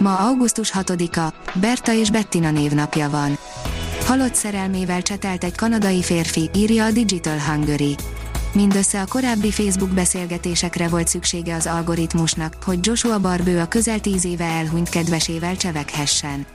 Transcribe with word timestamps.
Ma 0.00 0.16
augusztus 0.16 0.72
6-a, 0.74 1.32
Berta 1.58 1.92
és 1.94 2.10
Bettina 2.10 2.50
névnapja 2.50 3.10
van. 3.10 3.38
Halott 4.06 4.34
szerelmével 4.34 5.02
csetelt 5.02 5.44
egy 5.44 5.54
kanadai 5.56 6.02
férfi, 6.02 6.50
írja 6.54 6.84
a 6.84 6.90
Digital 6.90 7.38
Hungary. 7.38 7.96
Mindössze 8.52 9.00
a 9.00 9.06
korábbi 9.06 9.50
Facebook 9.50 9.90
beszélgetésekre 9.90 10.88
volt 10.88 11.08
szüksége 11.08 11.54
az 11.54 11.66
algoritmusnak, 11.66 12.56
hogy 12.64 12.78
Joshua 12.86 13.18
Barbő 13.18 13.60
a 13.60 13.68
közel 13.68 14.00
tíz 14.00 14.24
éve 14.24 14.44
elhunyt 14.44 14.88
kedvesével 14.88 15.56
cseveghessen. 15.56 16.46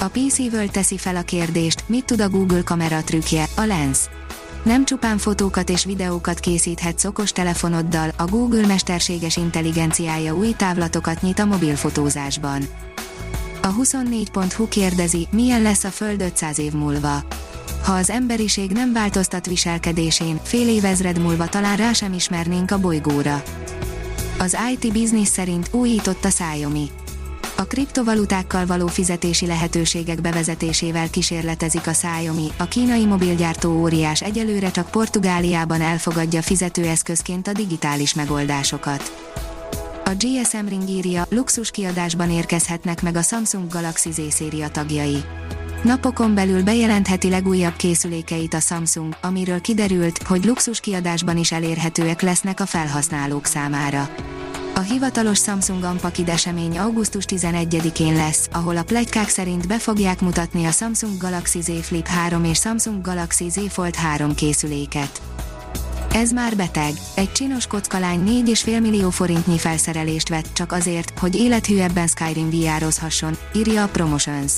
A 0.00 0.08
PC 0.08 0.38
World 0.38 0.70
teszi 0.70 0.98
fel 0.98 1.16
a 1.16 1.22
kérdést, 1.22 1.84
mit 1.86 2.04
tud 2.04 2.20
a 2.20 2.28
Google 2.28 2.62
kamera 2.62 3.02
trükkje, 3.02 3.44
a 3.56 3.64
Lens. 3.64 3.98
Nem 4.68 4.84
csupán 4.84 5.18
fotókat 5.18 5.70
és 5.70 5.84
videókat 5.84 6.40
készíthetsz 6.40 7.04
okos 7.04 7.32
telefonoddal, 7.32 8.10
a 8.16 8.24
Google 8.24 8.66
mesterséges 8.66 9.36
intelligenciája 9.36 10.34
új 10.34 10.54
távlatokat 10.56 11.22
nyit 11.22 11.38
a 11.38 11.44
mobilfotózásban. 11.44 12.62
A 13.62 13.74
24.hu 13.74 14.68
kérdezi, 14.68 15.26
milyen 15.30 15.62
lesz 15.62 15.84
a 15.84 15.88
Föld 15.88 16.20
500 16.20 16.58
év 16.58 16.72
múlva. 16.72 17.22
Ha 17.84 17.92
az 17.92 18.10
emberiség 18.10 18.70
nem 18.70 18.92
változtat 18.92 19.46
viselkedésén, 19.46 20.40
fél 20.42 20.68
évezred 20.68 21.18
múlva 21.18 21.46
talán 21.46 21.76
rá 21.76 21.92
sem 21.92 22.12
ismernénk 22.12 22.70
a 22.70 22.78
bolygóra. 22.78 23.42
Az 24.38 24.56
IT 24.72 24.92
Business 24.92 25.28
szerint 25.28 25.68
újított 25.72 26.24
a 26.24 26.28
Xiaomi 26.28 26.90
a 27.58 27.64
kriptovalutákkal 27.66 28.66
való 28.66 28.86
fizetési 28.86 29.46
lehetőségek 29.46 30.20
bevezetésével 30.20 31.10
kísérletezik 31.10 31.86
a 31.86 31.90
Xiaomi, 31.90 32.48
a 32.56 32.64
kínai 32.64 33.06
mobilgyártó 33.06 33.80
óriás 33.80 34.22
egyelőre 34.22 34.70
csak 34.70 34.90
Portugáliában 34.90 35.80
elfogadja 35.80 36.42
fizetőeszközként 36.42 37.48
a 37.48 37.52
digitális 37.52 38.14
megoldásokat. 38.14 39.12
A 40.04 40.10
GSM 40.18 40.66
Ring 40.68 40.88
írja, 40.88 41.26
luxus 41.30 41.70
kiadásban 41.70 42.30
érkezhetnek 42.30 43.02
meg 43.02 43.16
a 43.16 43.22
Samsung 43.22 43.72
Galaxy 43.72 44.10
Z 44.10 44.20
széria 44.28 44.68
tagjai. 44.68 45.22
Napokon 45.82 46.34
belül 46.34 46.62
bejelentheti 46.62 47.28
legújabb 47.28 47.76
készülékeit 47.76 48.54
a 48.54 48.60
Samsung, 48.60 49.16
amiről 49.20 49.60
kiderült, 49.60 50.22
hogy 50.22 50.44
luxus 50.44 50.80
kiadásban 50.80 51.36
is 51.36 51.52
elérhetőek 51.52 52.20
lesznek 52.20 52.60
a 52.60 52.66
felhasználók 52.66 53.46
számára. 53.46 54.08
A 54.78 54.80
hivatalos 54.80 55.38
Samsung 55.38 55.82
Unpacked 55.82 56.28
esemény 56.28 56.78
augusztus 56.78 57.24
11-én 57.28 58.14
lesz, 58.14 58.48
ahol 58.52 58.76
a 58.76 58.82
plegykák 58.82 59.28
szerint 59.28 59.66
be 59.66 59.78
fogják 59.78 60.20
mutatni 60.20 60.64
a 60.64 60.70
Samsung 60.70 61.16
Galaxy 61.16 61.60
Z 61.60 61.70
Flip 61.82 62.06
3 62.06 62.44
és 62.44 62.58
Samsung 62.58 63.00
Galaxy 63.00 63.48
Z 63.48 63.60
Fold 63.68 63.94
3 63.94 64.34
készüléket. 64.34 65.22
Ez 66.12 66.30
már 66.30 66.56
beteg. 66.56 66.92
Egy 67.14 67.32
csinos 67.32 67.66
kockalány 67.66 68.44
4,5 68.44 68.80
millió 68.80 69.10
forintnyi 69.10 69.58
felszerelést 69.58 70.28
vett 70.28 70.48
csak 70.52 70.72
azért, 70.72 71.18
hogy 71.18 71.34
élethűebben 71.34 72.06
Skyrim 72.06 72.50
VR-ozhasson, 72.50 73.36
írja 73.54 73.82
a 73.82 73.88
Promotions. 73.88 74.52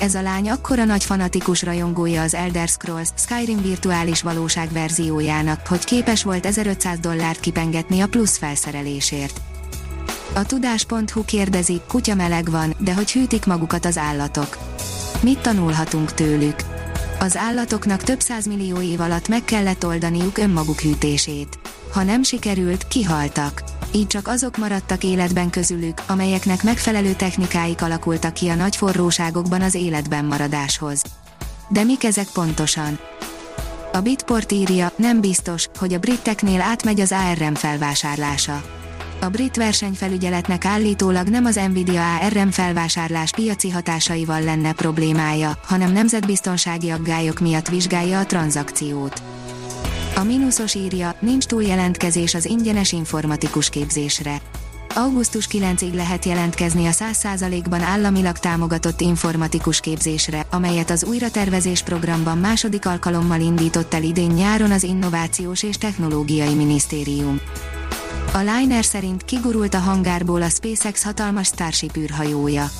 Ez 0.00 0.14
a 0.14 0.22
lány 0.22 0.50
akkora 0.50 0.84
nagy 0.84 1.04
fanatikus 1.04 1.62
rajongója 1.62 2.22
az 2.22 2.34
Elder 2.34 2.68
Scrolls 2.68 3.08
Skyrim 3.14 3.62
virtuális 3.62 4.22
valóság 4.22 4.72
verziójának, 4.72 5.66
hogy 5.66 5.84
képes 5.84 6.22
volt 6.22 6.46
1500 6.46 6.98
dollárt 6.98 7.40
kipengetni 7.40 8.00
a 8.00 8.08
plusz 8.08 8.36
felszerelésért. 8.36 9.40
A 10.34 10.46
tudás.hu 10.46 11.24
kérdezi, 11.24 11.80
kutya 11.88 12.14
meleg 12.14 12.50
van, 12.50 12.74
de 12.78 12.94
hogy 12.94 13.12
hűtik 13.12 13.46
magukat 13.46 13.84
az 13.84 13.98
állatok. 13.98 14.58
Mit 15.22 15.38
tanulhatunk 15.38 16.14
tőlük? 16.14 16.54
Az 17.18 17.36
állatoknak 17.36 18.02
több 18.02 18.20
millió 18.48 18.80
év 18.80 19.00
alatt 19.00 19.28
meg 19.28 19.44
kellett 19.44 19.86
oldaniuk 19.86 20.38
önmaguk 20.38 20.80
hűtését. 20.80 21.58
Ha 21.92 22.02
nem 22.02 22.22
sikerült, 22.22 22.88
kihaltak. 22.88 23.62
Így 23.92 24.06
csak 24.06 24.28
azok 24.28 24.56
maradtak 24.56 25.04
életben 25.04 25.50
közülük, 25.50 26.02
amelyeknek 26.06 26.62
megfelelő 26.62 27.12
technikáik 27.12 27.82
alakultak 27.82 28.32
ki 28.32 28.48
a 28.48 28.54
nagy 28.54 28.76
forróságokban 28.76 29.62
az 29.62 29.74
életben 29.74 30.24
maradáshoz. 30.24 31.02
De 31.68 31.84
mik 31.84 32.04
ezek 32.04 32.26
pontosan? 32.32 32.98
A 33.92 34.00
Bitport 34.00 34.52
írja, 34.52 34.92
nem 34.96 35.20
biztos, 35.20 35.68
hogy 35.78 35.92
a 35.92 35.98
briteknél 35.98 36.60
átmegy 36.60 37.00
az 37.00 37.12
ARM 37.12 37.54
felvásárlása 37.54 38.78
a 39.20 39.28
brit 39.28 39.56
versenyfelügyeletnek 39.56 40.64
állítólag 40.64 41.28
nem 41.28 41.44
az 41.44 41.60
Nvidia 41.68 42.16
ARM 42.16 42.48
felvásárlás 42.48 43.30
piaci 43.30 43.70
hatásaival 43.70 44.42
lenne 44.42 44.72
problémája, 44.72 45.58
hanem 45.64 45.92
nemzetbiztonsági 45.92 46.90
aggályok 46.90 47.40
miatt 47.40 47.68
vizsgálja 47.68 48.18
a 48.18 48.26
tranzakciót. 48.26 49.22
A 50.16 50.22
mínuszos 50.22 50.74
írja, 50.74 51.14
nincs 51.20 51.44
túl 51.44 51.64
az 52.34 52.44
ingyenes 52.44 52.92
informatikus 52.92 53.70
képzésre. 53.70 54.40
Augusztus 54.94 55.48
9-ig 55.52 55.94
lehet 55.94 56.24
jelentkezni 56.24 56.86
a 56.86 56.90
100%-ban 56.90 57.80
államilag 57.80 58.38
támogatott 58.38 59.00
informatikus 59.00 59.80
képzésre, 59.80 60.46
amelyet 60.50 60.90
az 60.90 61.04
újratervezés 61.04 61.82
programban 61.82 62.38
második 62.38 62.86
alkalommal 62.86 63.40
indított 63.40 63.94
el 63.94 64.02
idén 64.02 64.30
nyáron 64.30 64.70
az 64.70 64.82
Innovációs 64.82 65.62
és 65.62 65.76
Technológiai 65.76 66.54
Minisztérium. 66.54 67.40
A 68.32 68.38
Liner 68.38 68.84
szerint 68.84 69.24
kigurult 69.24 69.74
a 69.74 69.78
hangárból 69.78 70.42
a 70.42 70.48
SpaceX 70.48 71.04
hatalmas 71.04 71.46
Starship 71.46 71.96
űrhajója. 71.96 72.70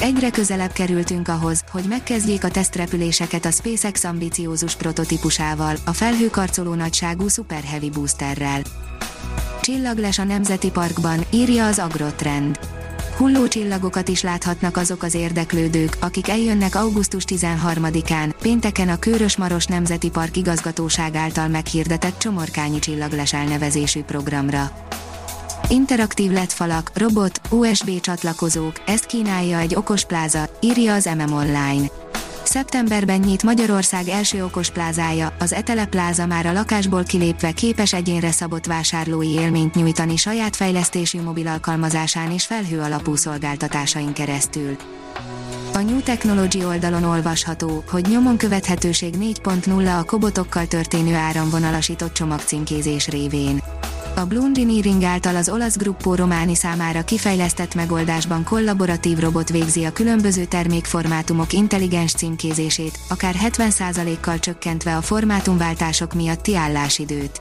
Egyre 0.00 0.30
közelebb 0.30 0.72
kerültünk 0.72 1.28
ahhoz, 1.28 1.64
hogy 1.70 1.84
megkezdjék 1.88 2.44
a 2.44 2.48
tesztrepüléseket 2.48 3.44
a 3.44 3.50
SpaceX 3.50 4.04
ambiciózus 4.04 4.76
prototípusával, 4.76 5.76
a 5.84 5.92
felhőkarcoló 5.92 6.74
nagyságú 6.74 7.28
Super 7.28 7.62
Heavy 7.62 7.90
boosterrel. 7.90 8.62
Csillagles 9.60 10.18
a 10.18 10.24
Nemzeti 10.24 10.70
Parkban, 10.70 11.24
írja 11.30 11.66
az 11.66 11.78
Agrotrend. 11.78 12.58
Hulló 13.16 13.48
csillagokat 13.48 14.08
is 14.08 14.22
láthatnak 14.22 14.76
azok 14.76 15.02
az 15.02 15.14
érdeklődők, 15.14 15.96
akik 16.00 16.28
eljönnek 16.28 16.74
augusztus 16.74 17.24
13-án, 17.26 18.32
pénteken 18.42 18.88
a 18.88 18.98
Körös-Maros 18.98 19.66
Nemzeti 19.66 20.10
Park 20.10 20.36
igazgatóság 20.36 21.14
által 21.14 21.48
meghirdetett 21.48 22.18
Csomorkányi 22.18 22.78
csillagles 22.78 23.32
elnevezésű 23.32 24.02
programra. 24.02 24.70
Interaktív 25.68 26.30
LED 26.30 26.50
falak, 26.50 26.90
robot, 26.94 27.40
USB 27.50 28.00
csatlakozók, 28.00 28.82
ezt 28.86 29.06
kínálja 29.06 29.58
egy 29.58 29.74
okos 29.74 30.04
pláza, 30.04 30.48
írja 30.60 30.94
az 30.94 31.04
MM 31.04 31.32
Online. 31.32 31.86
Szeptemberben 32.54 33.20
nyit 33.20 33.42
Magyarország 33.42 34.08
első 34.08 34.44
okos 34.44 34.70
plázája, 34.70 35.34
az 35.38 35.52
Etele 35.52 35.86
pláza 35.86 36.26
már 36.26 36.46
a 36.46 36.52
lakásból 36.52 37.02
kilépve 37.02 37.52
képes 37.52 37.92
egyénre 37.92 38.30
szabott 38.30 38.66
vásárlói 38.66 39.28
élményt 39.28 39.74
nyújtani 39.74 40.16
saját 40.16 40.56
fejlesztésű 40.56 41.22
mobil 41.22 41.46
alkalmazásán 41.46 42.30
és 42.30 42.46
felhő 42.46 42.80
alapú 42.80 43.14
szolgáltatásain 43.14 44.12
keresztül. 44.12 44.76
A 45.72 45.78
New 45.78 46.00
Technology 46.00 46.64
oldalon 46.64 47.04
olvasható, 47.04 47.84
hogy 47.90 48.06
nyomon 48.08 48.36
követhetőség 48.36 49.14
4.0 49.18 49.98
a 49.98 50.04
kobotokkal 50.04 50.66
történő 50.66 51.14
áramvonalasított 51.14 52.12
csomagcímkézés 52.12 53.08
révén. 53.08 53.62
A 54.16 54.24
Blue 54.26 54.44
Engineering 54.44 55.02
által 55.02 55.36
az 55.36 55.48
olasz 55.48 55.76
Gruppo 55.76 56.14
Romani 56.14 56.54
számára 56.54 57.04
kifejlesztett 57.04 57.74
megoldásban 57.74 58.44
kollaboratív 58.44 59.18
robot 59.18 59.48
végzi 59.48 59.84
a 59.84 59.92
különböző 59.92 60.44
termékformátumok 60.44 61.52
intelligens 61.52 62.12
címkézését, 62.12 62.98
akár 63.08 63.34
70%-kal 63.42 64.38
csökkentve 64.38 64.96
a 64.96 65.02
formátumváltások 65.02 66.14
miatti 66.14 66.56
állásidőt. 66.56 67.40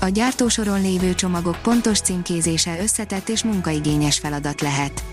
A 0.00 0.08
gyártósoron 0.08 0.80
lévő 0.80 1.14
csomagok 1.14 1.58
pontos 1.62 2.00
címkézése 2.00 2.78
összetett 2.82 3.28
és 3.28 3.44
munkaigényes 3.44 4.18
feladat 4.18 4.60
lehet. 4.60 5.04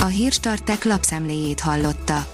A 0.00 0.06
Hírstartek 0.06 0.84
lapszemléjét 0.84 1.60
hallotta. 1.60 2.33